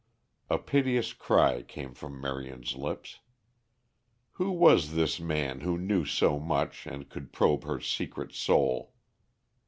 A 0.49 0.57
piteous 0.57 1.13
cry 1.13 1.61
came 1.61 1.93
from 1.93 2.19
Marion's 2.19 2.73
lips. 2.75 3.19
Who 4.31 4.49
was 4.49 4.93
this 4.95 5.19
man 5.19 5.59
who 5.59 5.77
knew 5.77 6.05
so 6.05 6.39
much 6.39 6.87
and 6.87 7.07
could 7.07 7.31
probe 7.31 7.65
her 7.65 7.79
secret 7.79 8.33
soul? 8.33 8.95